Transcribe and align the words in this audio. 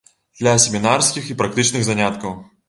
Для 0.39 0.53
семінарскіх 0.63 1.27
і 1.29 1.37
практычных 1.43 1.87
заняткаў. 1.91 2.35